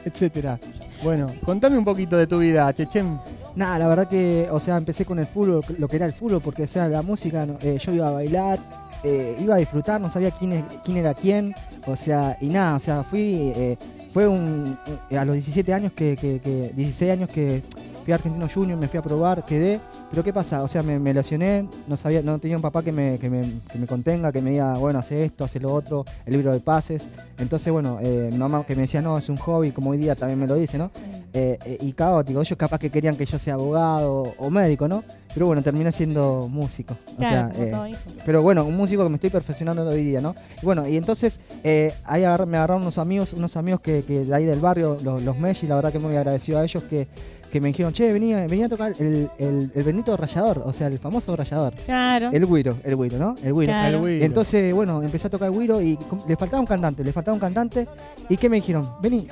[0.04, 0.58] etcétera.
[1.04, 3.18] Bueno, contame un poquito de tu vida, Chechen.
[3.54, 6.40] Nada, la verdad que, o sea, empecé con el fútbol, lo que era el fútbol,
[6.40, 8.58] porque, o sea, la música, eh, yo iba a bailar,
[9.04, 11.54] eh, iba a disfrutar, no sabía quién, es- quién era quién,
[11.86, 13.76] o sea, y nada, o sea, fui, eh,
[14.12, 14.76] fue un,
[15.16, 17.62] a los 17 años que, que, que- 16 años que
[18.04, 19.80] fui a Argentino Junior, me fui a probar, quedé,
[20.10, 20.62] pero ¿qué pasa?
[20.62, 23.42] O sea, me, me lesioné, no sabía, no tenía un papá que me, que me,
[23.70, 26.60] que me contenga, que me diga, bueno, hace esto, hace lo otro, el libro de
[26.60, 29.98] pases, entonces, bueno, eh, mi mamá que me decía, no, es un hobby, como hoy
[29.98, 30.90] día también me lo dice, ¿no?
[31.34, 32.42] Eh, eh, y caótico.
[32.42, 35.02] Ellos capaz que querían que yo sea abogado o médico, ¿no?
[35.32, 36.94] Pero bueno, terminé siendo músico.
[37.14, 37.98] O Claro, sea, como eh, todo hijo.
[38.26, 40.34] pero bueno, un músico que me estoy perfeccionando hoy día, ¿no?
[40.60, 44.26] Y bueno, y entonces eh, ahí agarr- me agarraron unos amigos, unos amigos que, que
[44.26, 47.08] de ahí del barrio, los, los Meshi, la verdad que muy agradecido a ellos que,
[47.52, 50.86] que me dijeron, che, venía, venía a tocar el, el, el bendito rayador, o sea,
[50.86, 51.74] el famoso rayador.
[51.84, 52.30] Claro.
[52.32, 53.36] El güiro, el güiro, ¿no?
[53.44, 53.70] El güiro.
[53.70, 53.96] Claro.
[53.96, 54.24] El güiro.
[54.24, 57.40] Entonces, bueno, empecé a tocar el güiro y le faltaba un cantante, le faltaba un
[57.40, 57.86] cantante.
[58.30, 58.88] ¿Y qué me dijeron?
[59.02, 59.28] Vení,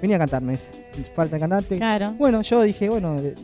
[0.00, 0.58] vení a cantarme.
[1.14, 1.76] Falta el cantante.
[1.76, 2.14] Claro.
[2.16, 3.34] Bueno, yo dije, bueno, eh,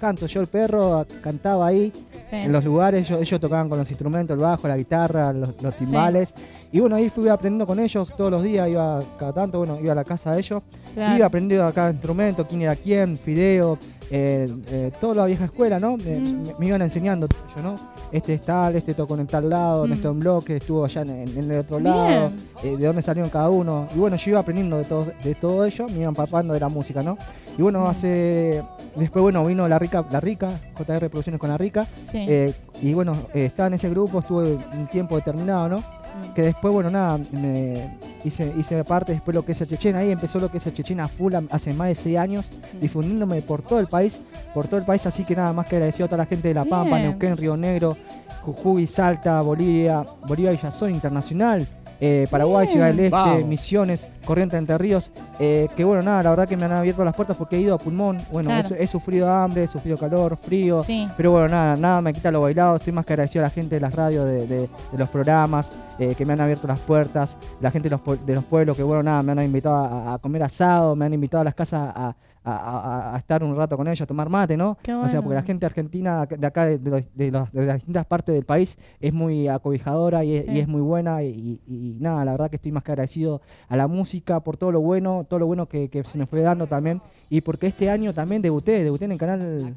[0.00, 1.92] canto yo el perro, cantaba ahí
[2.30, 2.36] Sí.
[2.36, 5.74] en los lugares, ellos, ellos tocaban con los instrumentos, el bajo, la guitarra, los, los
[5.76, 6.34] timbales.
[6.70, 9.92] Y bueno, ahí fui aprendiendo con ellos todos los días, iba cada tanto, bueno, iba
[9.92, 10.62] a la casa de ellos.
[10.94, 11.16] Claro.
[11.16, 13.78] Iba aprendiendo a cada instrumento, quién era quién, fideo,
[14.10, 15.96] eh, eh, toda la vieja escuela, ¿no?
[15.96, 16.42] Me, Mm.
[16.42, 17.76] me- me iban enseñando ello, ¿no?
[18.10, 19.92] Este es tal, este tocó en tal lado, Mm.
[19.92, 21.90] este en bloque, estuvo allá en, en- en el otro Bien.
[21.94, 22.30] lado,
[22.62, 23.86] eh, de dónde salieron cada uno.
[23.94, 26.68] Y bueno, yo iba aprendiendo de todo, de todo ello, me iban papando de la
[26.68, 27.16] música, ¿no?
[27.58, 28.62] Y bueno, hace...
[28.96, 31.86] Después, bueno, vino La Rica, La Rica, JR Producciones con La Rica.
[32.06, 32.24] Sí.
[32.28, 35.78] eh, y bueno, eh, estaba en ese grupo, estuve un tiempo determinado, ¿no?
[35.78, 36.34] Mm.
[36.34, 39.94] Que después, bueno, nada, me hice, hice parte después lo que es el Chechen.
[39.96, 42.80] Ahí empezó lo que es el Chechen a full hace más de 6 años, Mm.
[42.80, 44.18] difundiéndome por todo el país,
[44.54, 45.04] por todo el país.
[45.06, 47.10] Así que nada más que agradecido a toda la gente de La Pampa, Bien.
[47.10, 47.96] Neuquén, Río Negro,
[48.42, 51.66] Jujuy, Salta, Bolivia, Bolivia y Yazón Internacional.
[52.00, 52.72] Eh, Paraguay, Bien.
[52.72, 53.44] Ciudad del Este, Vamos.
[53.46, 57.14] Misiones, Corrientes Entre Ríos, eh, que bueno, nada, la verdad que me han abierto las
[57.14, 58.74] puertas porque he ido a pulmón, bueno, Claro.
[58.76, 61.08] he, he sufrido hambre, he sufrido calor, frío, Sí.
[61.16, 62.76] pero bueno, nada, nada me quita lo bailado.
[62.76, 65.72] Estoy más que agradecido a la gente de las radios, de, de- de los programas,
[65.98, 68.76] eh, que me han abierto las puertas, la gente de los, pue- de los pueblos,
[68.76, 71.54] que bueno, nada, me han invitado a, a comer asado, me han invitado a las
[71.54, 72.14] casas a,
[72.44, 74.76] a- a- a estar un rato con ellos, a tomar mate, ¿no?
[75.02, 77.74] O sea, porque la gente argentina de acá, de, de los- de los- de las
[77.76, 80.52] distintas partes del país, es muy acobijadora y es, Sí.
[80.52, 81.22] y es muy buena.
[81.22, 84.56] Y, y- y nada, la verdad que estoy más que agradecido a la música por
[84.56, 87.00] todo lo bueno, todo lo bueno que, que se me fue dando también.
[87.30, 89.74] Y porque este año también debuté, debuté en el canal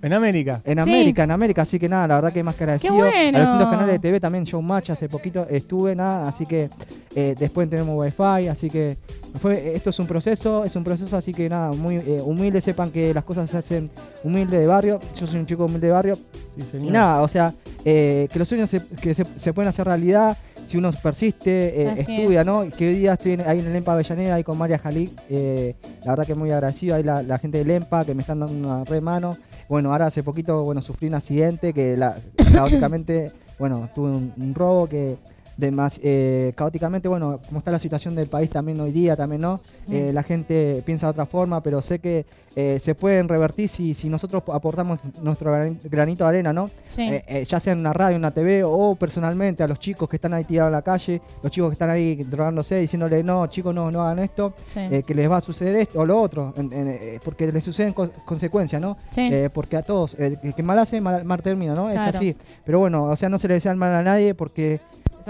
[0.00, 0.60] En América.
[0.64, 0.80] En Sí.
[0.80, 2.94] América, en América, así que nada, la verdad que más que agradecido.
[2.94, 3.10] bueno!
[3.38, 6.68] A los distintos canales de TV también, Showmatch, hace poquito estuve, nada, así que
[7.14, 8.96] eh, después tenemos Wi-Fi, así que
[9.40, 12.90] fue, esto es un proceso, es un proceso, así que nada, muy eh, humilde, sepan
[12.90, 13.90] que las cosas se hacen
[14.22, 16.16] humilde de barrio, yo soy un chico humilde de barrio,
[16.56, 19.86] Sí, y nada, o sea, eh, que los sueños se, que se, se pueden hacer
[19.86, 20.36] realidad
[20.68, 22.64] si uno persiste, eh, estudia, ¿no?
[22.70, 25.74] Que hoy día estoy en- ahí en el EMPA Avellaneda, ahí con María Jalí, eh,
[26.04, 28.54] la verdad que muy agradecido, ahí la, la gente del EMPA que me están dando
[28.54, 29.36] una re mano.
[29.68, 32.16] Bueno, ahora hace poquito, bueno, sufrí un accidente que la,
[32.54, 35.16] caóticamente, bueno, tuve un, un robo que
[35.58, 39.60] demas- eh, caóticamente, bueno, como está la situación del país también hoy día, también, ¿no?
[39.90, 42.24] Eh, la gente piensa de otra forma, pero sé que
[42.56, 46.70] eh, se pueden revertir si, si nosotros aportamos nuestro gran- granito de arena, ¿no?
[46.88, 47.02] Sí.
[47.08, 50.16] Eh, ya sea en una radio, en una TV o personalmente a los chicos que
[50.16, 53.72] están ahí tirados en la calle, los chicos que están ahí drogándose, diciéndole, no, chicos,
[53.72, 54.80] no, no hagan esto, Sí.
[55.06, 58.10] que les va a suceder esto o lo otro, en- en, porque les suceden co-
[58.24, 58.96] consecuencias, ¿no?
[59.10, 59.28] Sí.
[59.32, 61.90] Eh, porque a todos, el que mal hace, mal, mal termina, ¿no?
[61.90, 62.34] Es así.
[62.64, 64.80] Pero bueno, o sea, no se le desea el mal a nadie porque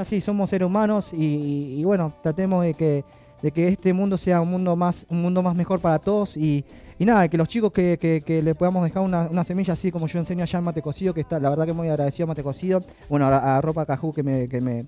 [0.01, 3.05] así, somos seres humanos y, bueno, tratemos de que,
[3.43, 6.65] de que este mundo sea un mundo más, un mundo más mejor para todos y,
[6.99, 10.19] nada, que los chicos que, que- que le podamos dejar una, semilla así como yo
[10.19, 12.83] enseño allá en Mate Cocido, que está, la verdad que muy agradecido a Mate Cocido,
[13.09, 14.87] bueno, a, a Ropa Cajú que me, que me,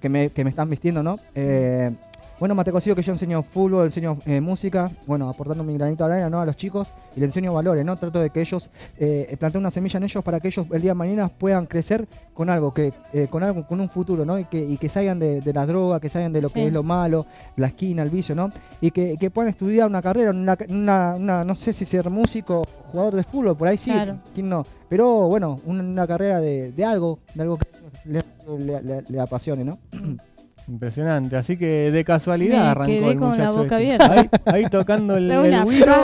[0.00, 1.18] que me, que me están vistiendo, ¿no?
[1.34, 1.90] Eh,
[2.38, 6.12] bueno, Mate Cocido que yo enseño fútbol, enseño eh, música, bueno, aportando mi granito de
[6.14, 6.40] arena ¿no?
[6.40, 7.96] a los chicos y le enseño valores, ¿no?
[7.96, 10.92] Trato de que ellos, eh, planteen una semilla en ellos para que ellos el día
[10.92, 14.38] de mañana puedan crecer con algo, que eh, con algo, con un futuro, ¿no?
[14.38, 16.54] Y que, y que salgan de, de la droga, que salgan de lo Sí.
[16.54, 17.26] que es lo malo,
[17.56, 18.52] la esquina, el vicio, ¿no?
[18.80, 22.64] Y que, que puedan estudiar una carrera, una, una- una- no sé si ser músico,
[22.92, 24.18] jugador de fútbol, por ahí sí, Claro.
[24.32, 24.64] quién no.
[24.88, 27.66] Pero bueno, una, una carrera de, de algo, de algo que
[28.04, 28.22] le,
[28.64, 29.78] le- le- le apasione, ¿no?
[30.68, 31.36] Impresionante.
[31.36, 33.74] Así que de casualidad Me arrancó quedé el con la boca este.
[33.74, 34.12] abierta.
[34.12, 35.94] Ahí, ahí tocando el, el güiro.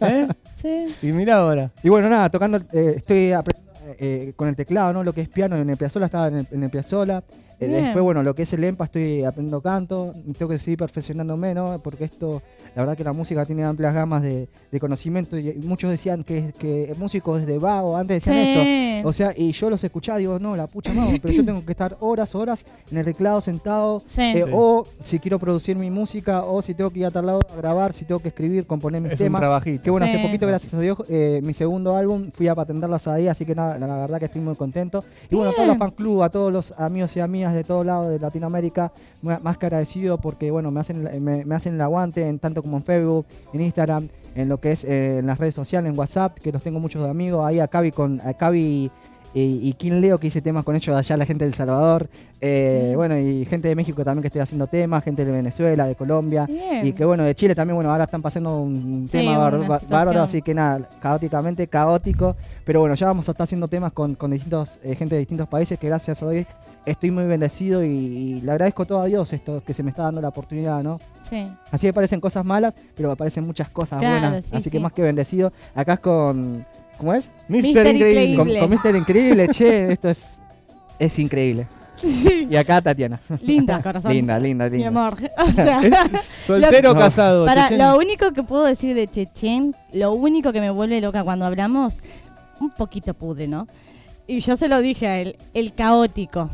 [0.00, 0.28] ¿eh?
[0.54, 0.94] Sí.
[1.02, 1.70] Y mira ahora.
[1.82, 3.66] Y bueno, nada, tocando, eh, estoy aprendiendo
[3.98, 5.04] eh, con el teclado, ¿no?
[5.04, 6.70] Lo que es piano en el Piazzolla, estaba en el, en el.
[7.58, 7.84] Eh, Bien.
[7.84, 11.78] después, bueno, lo que es el EMPA, estoy aprendiendo canto, tengo que seguir perfeccionándome, ¿no?
[11.82, 12.42] Porque esto,
[12.74, 16.52] la verdad que la música tiene amplias gamas de, de conocimiento y muchos decían que,
[16.58, 18.52] que músicos desde vago, antes decían Sí.
[18.98, 19.08] eso.
[19.08, 21.72] O sea, y yo los escuchaba, digo, no, la pucha no, pero yo tengo que
[21.72, 24.20] estar horas, horas en el teclado sentado, Sí.
[24.20, 24.50] eh, Sí.
[24.52, 27.56] o si quiero producir mi música, o si tengo que ir a tal lado a
[27.56, 29.40] grabar, si tengo que escribir, componer mis Es un temas.
[29.40, 29.82] trabajito.
[29.82, 30.12] Que bueno, Sí.
[30.12, 33.54] hace poquito, gracias a Dios, eh, mi segundo álbum fui a patentarlas ahí, así que
[33.54, 35.02] nada, la verdad que estoy muy contento.
[35.30, 37.84] Y bueno, a todos los fan club, a todos los amigos y amigas de todos
[37.86, 38.92] lados de Latinoamérica,
[39.22, 42.76] más que agradecido porque bueno, me hacen, me, me hacen el aguante en tanto como
[42.76, 46.38] en Facebook, en Instagram, en lo que es eh, en las redes sociales, en WhatsApp,
[46.38, 48.90] que los tengo muchos de amigos, ahí a Cavi con a Cavi
[49.34, 52.08] y, y Kim Leo que hice temas con ellos allá, la gente del Salvador,
[52.40, 52.96] eh, Mm.
[52.96, 56.46] bueno, y gente de México también que estoy haciendo temas, gente de Venezuela, de Colombia,
[56.46, 56.86] Bien.
[56.86, 59.50] y que bueno, de Chile también, bueno, ahora están pasando un Sí, tema
[59.88, 64.14] bárbaro, así que nada, caóticamente, caótico, pero bueno, ya vamos a estar haciendo temas con,
[64.14, 66.46] con distintos, eh, gente de distintos países, que gracias a Dios
[66.86, 70.04] estoy muy bendecido y, y le agradezco todo a Dios esto que se me está
[70.04, 70.98] dando la oportunidad, ¿no?
[71.22, 71.46] Sí.
[71.70, 74.80] Así me parecen cosas malas, pero me parecen muchas cosas Claro, buenas, sí, así que
[74.80, 76.64] más que bendecido, acá es con,
[76.96, 77.30] ¿cómo es?
[77.48, 78.36] Mister Mister Increíble.
[78.36, 78.78] Con, Increíble.
[78.80, 78.96] con Mr.
[78.96, 80.38] Increíble, che, esto es,
[80.98, 81.66] es increíble.
[81.96, 82.46] Sí.
[82.50, 83.18] Y acá Tatiana.
[83.42, 84.12] Linda, corazón.
[84.12, 84.88] linda, linda, Mi linda.
[84.88, 85.16] amor.
[85.48, 85.80] O sea,
[86.46, 87.46] Soltero casado.
[87.46, 87.78] para, Chechen.
[87.78, 92.00] lo único que puedo decir de Chechen, lo único que me vuelve loca cuando hablamos,
[92.60, 93.66] un poquito pude, ¿no?
[94.26, 96.50] Y yo se lo dije a él, el caótico.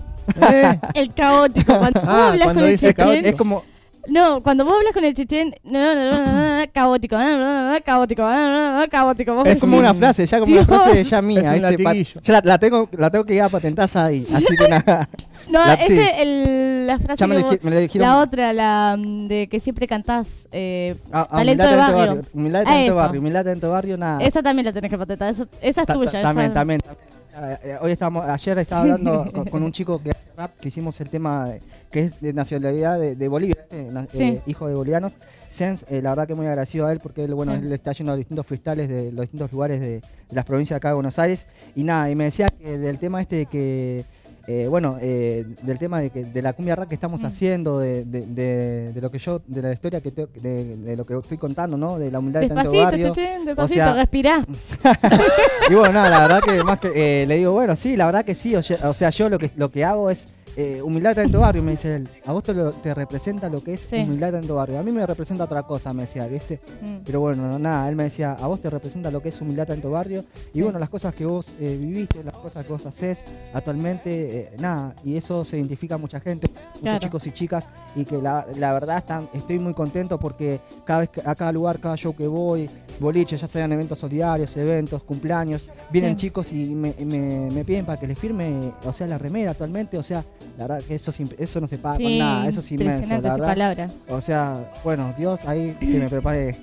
[0.52, 0.78] ¿Eh?
[0.94, 1.78] El caótico.
[1.78, 3.26] Cuando vos Ah, hablas cuando con el Chechen, caótico.
[3.28, 3.62] Es como,
[4.08, 7.72] No, cuando vos hablas con el Chechen, no, no, no, no, caótico, no, no, no,
[7.72, 9.34] no, caótico, no, no, no, caótico.
[9.34, 10.66] Vos Es como una frase, ya como Dios.
[10.68, 11.40] una frase ya mía.
[11.40, 11.82] Es un ¿viste?
[11.84, 12.20] Pa- latiguillo.
[12.20, 15.08] ya la, la tengo, la tengo que ir a patentar ahí, así que nada.
[15.48, 16.10] No, La- ese, sí.
[16.18, 18.08] el, la frase Ya me que vos- me la dijeron.
[18.08, 22.22] La otra, la mm, de que siempre cantás, eh, Ah, ah, talento de barrio.
[22.32, 23.20] Humildad, Ah, talento barrio.
[23.20, 24.20] Humildad, talento barrio, nada.
[24.22, 26.10] Esa también la tenés que patentar, esa, esa es Ta- tuya.
[26.10, 26.80] ta- esa- También, también.
[26.80, 27.11] también.
[27.34, 30.68] Eh, eh, Hoy estamos, ayer estaba hablando con, con un chico que hace rap, que
[30.68, 31.60] hicimos el tema de-
[31.90, 34.22] que es de nacionalidad de, de Bolivia, eh, Sí.
[34.24, 35.14] eh, hijo de bolivianos.
[35.50, 37.60] Sens, eh, la verdad que muy agradecido a él porque él, bueno, Sí.
[37.62, 40.78] él está yendo a distintos freestyles de los distintos lugares de, de las provincias de
[40.78, 41.46] acá de Buenos Aires.
[41.74, 44.04] Y nada, y me decía que del tema este de que,
[44.46, 47.26] eh, bueno, eh, del tema de, que, de la cumbia rap que estamos Mm.
[47.26, 51.06] haciendo, de, de- de- de lo que yo, de la historia que te- de, lo
[51.06, 51.98] que estoy contando, ¿no?
[51.98, 52.84] De la humildad de tanto Despacito,
[53.14, 53.44] barrio.
[53.46, 54.44] Despacito, sea, respirá.
[55.70, 58.24] y bueno, nada, la verdad que más que eh, le digo, bueno, sí, la verdad
[58.24, 60.26] que sí, o, o sea, yo lo que lo que hago es
[60.56, 62.08] eh, humildad en tu barrio, me dice él.
[62.26, 63.96] A vos te, lo- te representa lo que es Sí.
[63.96, 64.78] humildad en tu barrio.
[64.78, 66.60] A mí me representa otra cosa, me decía, ¿viste?
[66.82, 66.96] Mm.
[67.06, 69.70] Pero bueno, no, nada, él me decía, a vos te representa lo que es humildad
[69.70, 70.24] en tu barrio.
[70.52, 70.62] Y Sí.
[70.62, 73.24] bueno, las cosas que vos eh, viviste, las cosas que vos haces
[73.54, 76.98] actualmente, eh, nada, y eso se identifica a mucha gente, muchos Claro.
[77.00, 81.10] chicos y chicas, y que la, la verdad están, estoy muy contento porque cada vez
[81.24, 82.68] a cada lugar, cada show que voy,
[83.00, 86.26] boliches, ya sean eventos solidarios, eventos, cumpleaños, vienen Sí.
[86.26, 89.96] chicos y me, me- me piden para que les firme, o sea, la remera actualmente,
[89.98, 90.24] o sea,
[90.58, 93.90] la verdad que eso, eso no se paga con nada, eso es inmenso, la verdad.
[94.08, 96.56] O sea, bueno, Dios ahí que me prepare.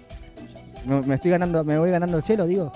[0.85, 2.71] Me, me estoy ganando, me voy ganando el cielo, digo.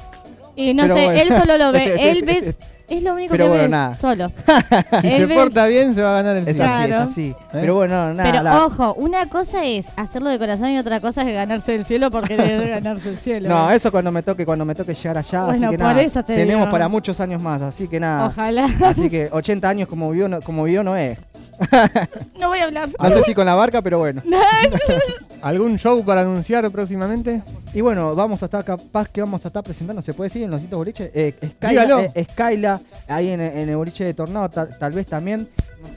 [0.56, 1.22] Y no Pero sé, bueno.
[1.22, 2.56] él solo lo ve, él ve,
[2.90, 3.98] es lo único Pero que bueno, ve, nada.
[3.98, 4.32] solo.
[5.02, 6.72] Si se porta bien, se va a ganar el Es cielo.
[6.72, 7.04] así, es Claro.
[7.04, 7.28] así.
[7.30, 7.36] ¿Eh?
[7.52, 8.32] Pero bueno, nada.
[8.32, 11.86] Pero la- ojo, una cosa es hacerlo de corazón y otra cosa es ganarse el
[11.86, 13.50] cielo porque querer ganarse el cielo.
[13.50, 16.02] No, eso cuando me toque, cuando me toque llegar allá, Bueno, así que por nada.
[16.02, 16.72] eso te tenemos digo.
[16.72, 18.28] para muchos años más, así que nada.
[18.28, 18.68] Ojalá.
[18.86, 21.18] Así que 80 años como vivió, no- como vivió Noé.
[22.40, 22.90] No voy a hablar.
[23.00, 24.22] No sé si con la barca, pero bueno.
[25.42, 27.42] ¿Algún show para anunciar próximamente?
[27.74, 30.52] Y bueno, vamos a estar capaz que vamos a estar presentando, ¿se puede decir en
[30.52, 31.12] los distintos boliches?
[31.14, 32.00] Eh, Dígalo.
[32.00, 35.48] Skyla, eh, Skyla, ahí en, en el boliche de Tornado, tal, tal vez también,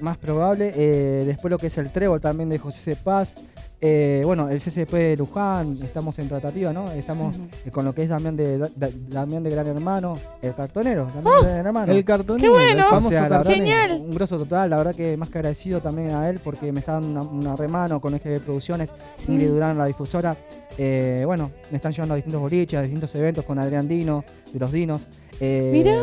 [0.00, 0.72] más probable.
[0.74, 2.96] Eh, después lo que es el Trébol también de José C.
[2.96, 3.36] Paz.
[3.78, 6.90] Eh, bueno, el CCP de Luján, estamos en tratativa, ¿no?
[6.92, 8.70] Estamos eh, con lo que es Damián de, Da-
[9.08, 11.92] Damián de Gran Hermano, el cartonero, Damián de Gran Hermano.
[11.92, 12.42] El cartonero.
[12.42, 12.86] ¡Qué bueno!
[12.90, 14.00] O sea, la verdad Genial.
[14.02, 16.92] Un grosso total, la verdad que más que agradecido también a él porque me está
[16.92, 19.32] dando una, una remano con de Producciones, Sí.
[19.32, 20.34] Ingrid Durán, la difusora.
[20.78, 24.58] Eh, bueno, me están llevando a distintos boliches, a distintos eventos con Adrián Dino, de
[24.58, 25.02] los Dinos.
[25.38, 25.96] Eh, Mirá.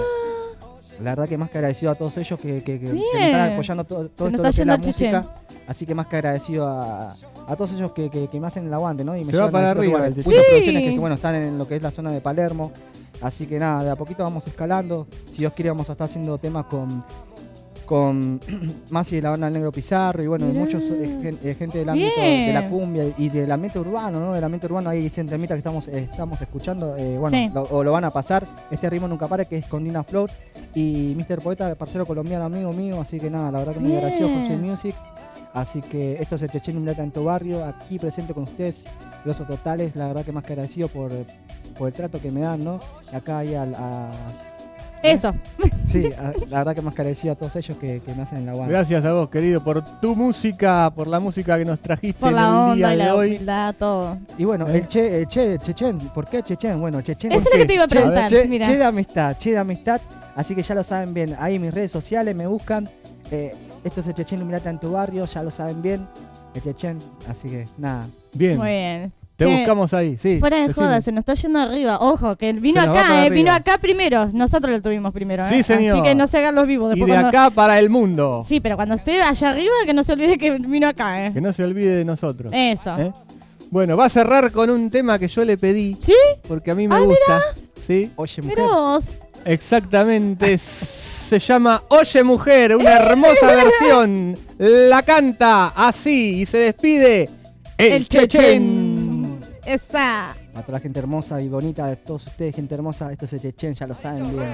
[1.01, 3.23] La verdad que más que agradecido a todos ellos que, que- que- que me Bien.
[3.23, 5.25] están apoyando todo, todo esto lo que está es la música.
[5.67, 7.09] Así que más que agradecido a,
[7.47, 9.15] a todos ellos que, que- que me hacen el aguante, ¿no?
[9.17, 10.17] Y me Se va para arriba lugares.
[10.17, 12.71] el producciones que, bueno, están en lo que es la zona de Palermo.
[13.21, 15.07] Así que nada, de a poquito vamos escalando.
[15.31, 17.03] Si Dios quiere vamos a estar haciendo temas con
[17.85, 18.39] con
[18.89, 20.59] Masi de la banda del Negro Pizarro y bueno, y Mirá.
[20.61, 22.47] muchos eh, eh, gente del ámbito Bien.
[22.47, 24.33] de la cumbia y del ambiente urbano, ¿no?
[24.33, 27.51] Del ambiente urbano hay 100 temitas que estamos, eh, estamos escuchando, eh, bueno, Sí.
[27.53, 28.45] lo- o lo van a pasar.
[28.71, 30.31] Este ritmo nunca pare que es con Dina Float
[30.75, 31.39] y Mr.
[31.41, 33.99] Poeta, parcero colombiano amigo mío, así que nada, la verdad que muy Bien.
[34.03, 34.95] agradecido con J Music.
[35.53, 38.85] Así que esto es el Chechen Mulata en tu barrio, aquí presente con ustedes,
[39.23, 41.11] los totales, la verdad que más que agradecido por,
[41.77, 42.79] por el trato que me dan, ¿no?
[43.13, 44.07] Acá hay al, a,
[45.03, 45.31] Eso.
[45.85, 48.49] Sí, a- la verdad que más agradecido a todos ellos que, que me hacen el
[48.49, 48.73] aguante.
[48.73, 52.35] Gracias a vos, querido, por tu música, por la música que nos trajiste Por en
[52.37, 53.27] la el día onda y de la hoy.
[53.35, 54.17] humildad, todo.
[54.39, 56.81] Y bueno, el che, el che, Chechen, ¿por qué Chechen?
[56.81, 57.31] Bueno, Chechen.
[57.31, 58.65] Eso es lo que te iba a Che- preguntar, Che, mira.
[58.65, 60.01] che de amistad, che de amistad.
[60.35, 61.35] Así que ya lo saben bien.
[61.39, 62.89] Ahí en mis redes sociales me buscan.
[63.31, 63.53] Eh,
[63.83, 66.07] esto es el Chechen Mirata en tu barrio, ya lo saben bien.
[66.55, 68.07] El Chechen, así que nada.
[68.33, 68.57] Bien.
[68.57, 69.13] Muy bien.
[69.35, 70.39] Te Che, buscamos ahí, sí.
[70.39, 70.85] Fuera de decime.
[70.85, 71.97] joda, se nos está yendo arriba.
[71.99, 74.27] Ojo, que él vino acá, eh, vino acá primero.
[74.31, 75.47] Nosotros lo tuvimos primero.
[75.49, 75.63] Sí, eh.
[75.63, 75.97] señor.
[75.97, 76.95] Así que no se hagan los vivos.
[76.95, 78.45] Y Después de cuando- acá para el mundo.
[78.47, 81.33] Sí, pero cuando esté allá arriba, que no se olvide que vino acá, ¿eh?
[81.33, 82.53] Que no se olvide de nosotros.
[82.55, 82.95] Eso.
[82.99, 83.11] ¿Eh?
[83.71, 85.97] Bueno, va a cerrar con un tema que yo le pedí.
[85.99, 86.13] ¿Sí?
[86.47, 87.41] Porque a mí me Ah, gusta.
[87.81, 88.11] ¿Sí?
[88.15, 89.17] Oye, Mira vos.
[89.45, 90.57] Exactamente.
[90.57, 94.37] Se llama Oye Mujer, una hermosa versión.
[94.57, 97.29] La canta así y se despide
[97.77, 98.27] el, El Chechen.
[98.27, 99.39] Chechen.
[99.65, 100.31] Esa.
[100.31, 103.41] A toda la gente hermosa y bonita de todos ustedes, gente hermosa, esto es el
[103.41, 104.53] Chechen, ya lo saben bien.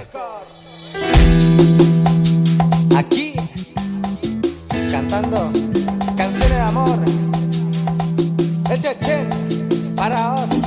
[2.96, 3.34] Aquí,
[4.90, 5.52] cantando
[6.16, 7.00] canciones de amor.
[8.72, 9.30] El Chechen,
[9.96, 10.59] para vos.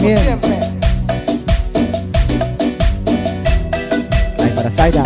[0.00, 0.18] También.
[4.38, 5.02] Ahí para Zaira,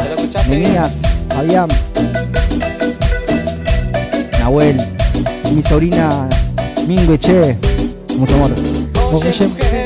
[0.49, 1.69] Nenías, Fabián,
[4.39, 4.77] Nahuel,
[5.55, 6.29] mi sobrina
[6.87, 7.57] Mingue Che,
[8.17, 8.51] mucho amor.
[9.13, 9.84] Oye,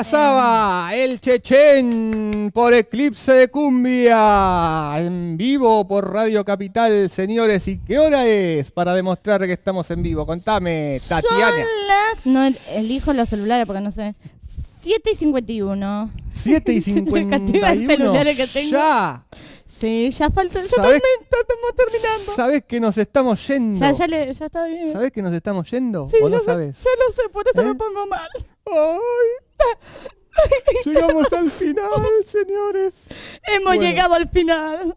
[0.00, 4.92] pasaba el Chechen por Eclipse de Cumbia.
[4.98, 7.66] En vivo por Radio Capital, señores.
[7.66, 10.26] ¿Y qué hora es para demostrar que estamos en vivo?
[10.26, 11.48] Contame, Tatiana.
[11.48, 11.56] Son
[11.88, 12.26] las...
[12.26, 14.14] No, elijo los celulares porque no sé.
[14.82, 16.10] 7 y 51.
[16.34, 16.80] 7 y
[17.24, 17.86] La cantidad de 51.
[17.96, 18.70] celulares que tengo.
[18.72, 19.24] Ya.
[19.66, 20.58] Sí, ya falta.
[20.60, 20.92] Ya estamos
[21.74, 22.34] terminando.
[22.36, 23.78] ¿Sabés que nos estamos yendo?
[23.80, 24.92] Ya, ya, le, ya está bien.
[24.92, 26.06] ¿Sabés que nos estamos yendo?
[26.10, 26.76] Sí, ¿O no ya, sé- sabes?
[26.84, 27.64] ya lo sé, por eso ¿Eh?
[27.64, 28.28] me pongo mal.
[30.84, 31.90] Llegamos al final,
[32.24, 32.92] señores.
[33.46, 33.82] Hemos Bueno.
[33.82, 34.94] llegado al final.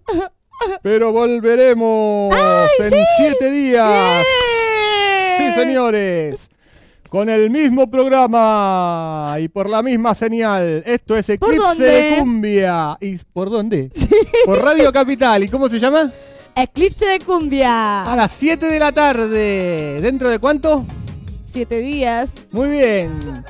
[0.81, 2.35] Pero volveremos
[2.79, 2.97] en sí!
[3.17, 4.25] siete días.
[5.37, 6.49] Sí, señores.
[7.07, 10.83] Con el mismo programa y por la misma señal.
[10.85, 12.97] Esto es Eclipse de Cumbia.
[12.99, 13.89] ¿Y por dónde?
[14.45, 15.43] Por Radio Capital.
[15.43, 16.11] ¿Y cómo se llama?
[16.55, 18.03] Eclipse de cumbia.
[18.03, 19.99] A las 7 de la tarde.
[20.01, 20.85] ¿Dentro de cuánto?
[21.45, 22.29] Siete días.
[22.51, 23.43] Muy bien.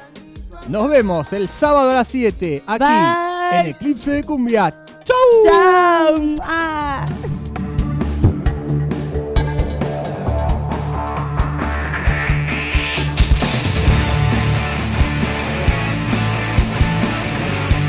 [0.70, 3.60] Nos vemos el sábado a las 7 aquí Bye.
[3.60, 4.72] en Eclipse de Cumbia.
[5.04, 5.16] ¡Chau!
[5.44, 6.36] Chao.
[6.44, 7.08] Ah.